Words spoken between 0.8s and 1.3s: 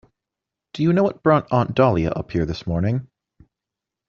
you know what